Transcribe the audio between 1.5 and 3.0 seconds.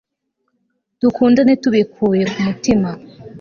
tubikuye ku mutima